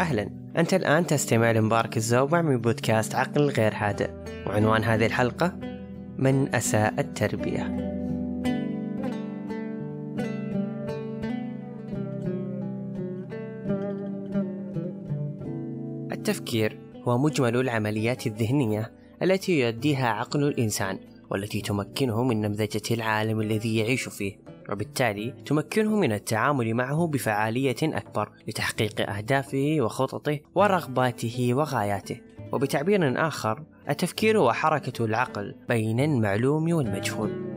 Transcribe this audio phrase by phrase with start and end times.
[0.00, 0.30] أهلا.
[0.56, 4.10] أنت الآن تستمع لمبارك الزوبع من بودكاست عقل غير هادئ.
[4.46, 5.58] وعنوان هذه الحلقة
[6.18, 7.62] من أساء التربية.
[16.12, 20.98] التفكير هو مجمل العمليات الذهنية التي يؤديها عقل الإنسان
[21.30, 24.38] والتي تمكنه من نمذجة العالم الذي يعيش فيه
[24.70, 28.30] وبالتالي تمكنه من التعامل معه بفعالية أكبر.
[28.48, 32.20] لتحقيق أهدافه وخططه ورغباته وغاياته.
[32.52, 37.54] وبتعبير آخر التفكير هو حركة العقل بين المعلوم والمجهول.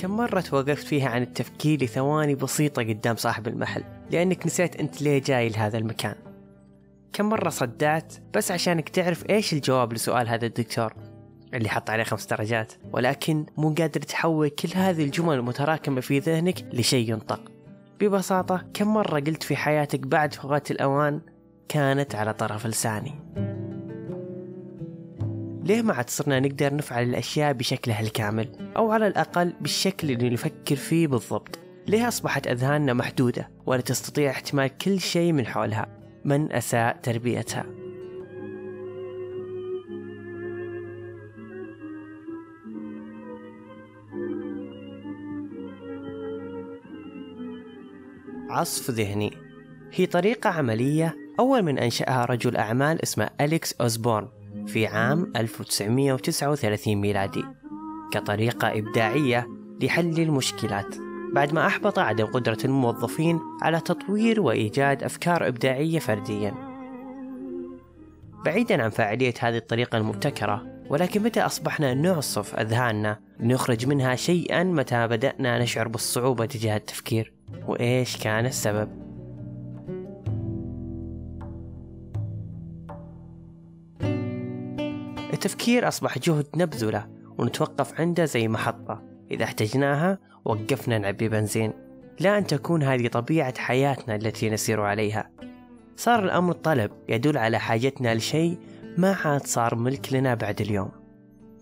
[0.00, 5.22] كم مرة توقفت فيها عن التفكير لثواني بسيطة قدام صاحب المحل لأنك نسيت أنت ليه
[5.22, 6.14] جاي لهذا المكان؟
[7.12, 10.94] كم مرة صدعت بس عشانك تعرف إيش الجواب لسؤال هذا الدكتور؟
[11.54, 16.64] اللي حط عليه خمس درجات ولكن مو قادر تحول كل هذه الجمل المتراكمة في ذهنك
[16.72, 17.40] لشيء ينطق.
[18.00, 21.20] ببساطة كم مرة قلت في حياتك بعد فوات الأوان
[21.68, 23.14] كانت على طرف لساني؟
[25.64, 30.76] ليه ما عاد صرنا نقدر نفعل الأشياء بشكلها الكامل أو على الأقل بالشكل اللي نفكر
[30.76, 35.86] فيه بالضبط؟ ليه أصبحت أذهاننا محدودة ولا تستطيع احتمال كل شيء من حولها؟
[36.24, 37.79] من أساء تربيتها؟
[48.50, 49.32] عصف ذهني.
[49.92, 54.28] هي طريقة عملية أول من أنشأها رجل أعمال اسمه أليكس أوزبورن
[54.66, 57.44] في عام 1939 ميلادي
[58.12, 59.48] كطريقة إبداعية
[59.82, 60.96] لحل المشكلات.
[61.32, 66.54] بعد ما أحبط عدم قدرة الموظفين على تطوير وإيجاد أفكار إبداعية فرديا.
[68.44, 75.08] بعيدا عن فاعلية هذه الطريقة المبتكرة ولكن متى أصبحنا نعصف أذهاننا لنخرج منها شيئا متى
[75.08, 77.32] بدأنا نشعر بالصعوبة تجاه التفكير؟
[77.66, 78.88] وإيش كان السبب؟
[85.32, 87.06] التفكير أصبح جهد نبذلة
[87.38, 89.02] ونتوقف عنده زي محطة.
[89.30, 91.72] إذا احتجناها وقفنا نعبي بنزين.
[92.20, 95.30] لا أن تكون هذه طبيعة حياتنا التي نسير عليها.
[95.96, 98.58] صار الأمر طلب يدل على حاجتنا لشيء
[98.98, 100.90] ما عاد صار ملك لنا بعد اليوم.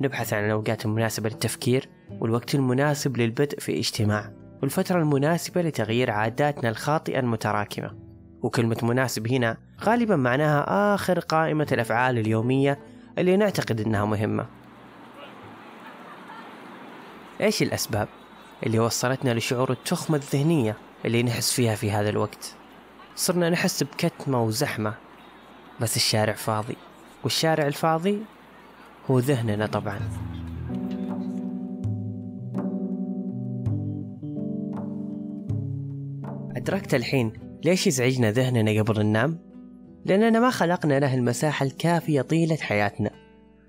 [0.00, 1.88] نبحث عن الأوقات المناسبة للتفكير
[2.20, 4.45] والوقت المناسب للبدء في اجتماع.
[4.62, 7.90] والفترة المناسبة لتغيير عاداتنا الخاطئة المتراكمة.
[8.42, 12.78] وكلمة مناسب هنا غالبا معناها آخر قائمة الأفعال اليومية
[13.18, 14.46] اللي نعتقد أنها مهمة.
[17.40, 18.08] إيش الأسباب
[18.66, 22.54] اللي وصلتنا لشعور التخمة الذهنية اللي نحس فيها في هذا الوقت؟
[23.16, 24.94] صرنا نحس بكتمة وزحمة
[25.80, 26.76] بس الشارع فاضي
[27.24, 28.22] والشارع الفاضي
[29.10, 30.25] هو ذهننا طبعا.
[36.66, 37.32] أدركت الحين
[37.64, 39.38] ليش يزعجنا ذهننا قبل ننام؟
[40.04, 43.10] لأننا ما خلقنا له المساحة الكافية طيلة حياتنا.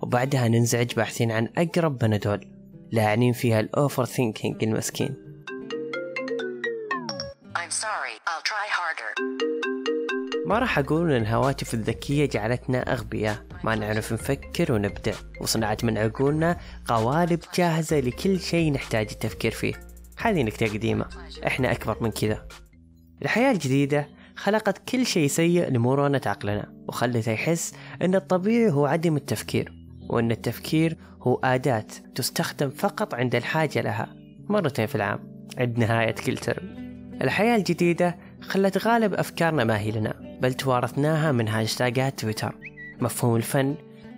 [0.00, 2.46] وبعدها ننزعج باحثين عن أقرب بنادول
[2.92, 5.14] لاعنين فيها الأوفر ثينكينج المسكين.
[7.56, 9.22] I'm sorry, I'll try harder.
[10.46, 13.36] ما راح أقول أن الهواتف الذكية جعلتنا أغبياء.
[13.64, 19.74] ما نعرف نفكر ونبدع وصنعت من عقولنا قوالب جاهزة لكل شيء نحتاج التفكير فيه.
[20.18, 21.06] هذه نكتة قديمة.
[21.46, 22.46] إحنا أكبر من كذا.
[23.22, 29.72] الحياة الجديدة خلقت كل شيء سيء لمرونة عقلنا وخلته يحس أن الطبيعي هو عدم التفكير
[30.08, 34.08] وأن التفكير هو أداة تستخدم فقط عند الحاجة لها
[34.48, 35.18] مرتين في العام
[35.58, 36.74] عند نهاية كل ترم.
[37.22, 42.54] الحياة الجديدة خلت غالب أفكارنا ما هي لنا بل توارثناها من هاشتاجات تويتر.
[43.00, 43.74] مفهوم الفن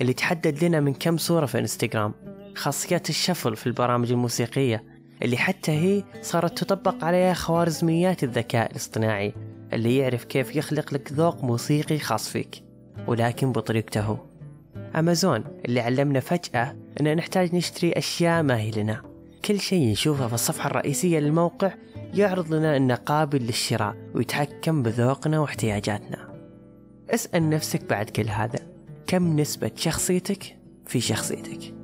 [0.00, 2.14] اللي تحدد لنا من كم صورة في إنستغرام
[2.56, 4.84] خاصيات الشفل في البرامج الموسيقية
[5.22, 9.34] اللي حتى هي صارت تطبق عليها خوارزميات الذكاء الاصطناعي
[9.72, 12.62] اللي يعرف كيف يخلق لك ذوق موسيقي خاص فيك
[13.06, 14.18] ولكن بطريقته.
[14.96, 19.02] أمازون اللي علمنا فجأة أن نحتاج نشتري أشياء ما هي لنا.
[19.44, 21.72] كل شيء نشوفه في الصفحة الرئيسية للموقع
[22.14, 26.30] يعرض لنا أنه قابل للشراء ويتحكم بذوقنا واحتياجاتنا.
[27.10, 28.58] اسأل نفسك بعد كل هذا
[29.06, 30.56] كم نسبة شخصيتك
[30.86, 31.79] في شخصيتك؟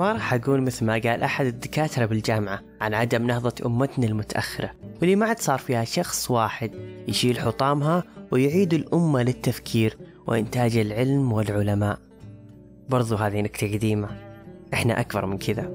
[0.00, 4.70] ما راح أقول مثل ما قال أحد الدكاترة بالجامعة عن عدم نهضة أمتنا المتأخرة
[5.00, 6.70] واللي ما عاد صار فيها شخص واحد
[7.08, 11.98] يشيل حطامها ويعيد الأمة للتفكير وإنتاج العلم والعلماء.
[12.88, 14.08] برضو هذه نكتة قديمة.
[14.74, 15.70] إحنا أكبر من كذا.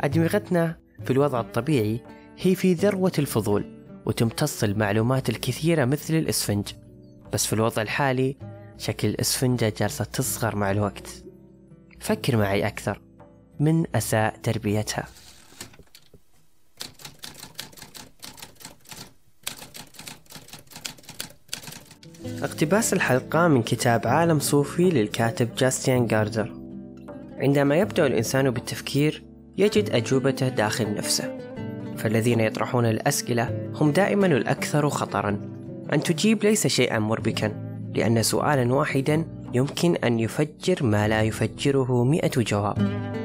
[0.00, 2.00] أدمغتنا في الوضع الطبيعي
[2.38, 3.64] هي في ذروة الفضول
[4.06, 6.68] وتمتص المعلومات الكثيرة مثل الإسفنج.
[7.32, 8.36] بس في الوضع الحالي
[8.78, 11.29] شكل الإسفنجة جالسة تصغر مع الوقت.
[12.00, 13.00] فكر معي أكثر.
[13.60, 15.06] من أساء تربيتها.
[22.42, 26.52] اقتباس الحلقة من كتاب عالم صوفي للكاتب جاستيان جاردر.
[27.38, 29.24] عندما يبدأ الإنسان بالتفكير
[29.58, 31.38] يجد أجوبته داخل نفسه.
[31.96, 35.40] فالذين يطرحون الأسئلة هم دائما الأكثر خطرا.
[35.92, 42.42] أن تجيب ليس شيئا مربكا لأن سؤالا واحدا يمكن أن يفجر ما لا يفجره مئة
[42.42, 43.19] جواب.